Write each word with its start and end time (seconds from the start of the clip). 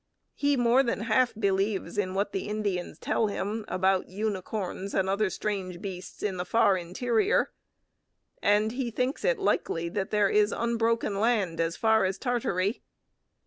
He 0.33 0.57
more 0.57 0.81
than 0.81 1.01
half 1.01 1.31
believes 1.35 1.95
in 1.95 2.15
what 2.15 2.31
the 2.31 2.47
Indians 2.49 2.97
tell 2.97 3.27
him 3.27 3.65
about 3.67 4.09
unicorns 4.09 4.95
and 4.95 5.07
other 5.07 5.29
strange 5.29 5.79
beasts 5.79 6.23
in 6.23 6.37
the 6.37 6.43
far 6.43 6.75
interior. 6.75 7.51
And 8.41 8.71
he 8.71 8.89
thinks 8.89 9.23
it 9.23 9.37
likely 9.37 9.89
that 9.89 10.09
there 10.09 10.27
is 10.29 10.51
unbroken 10.51 11.19
land 11.19 11.61
as 11.61 11.77
far 11.77 12.03
as 12.05 12.17
Tartary. 12.17 12.81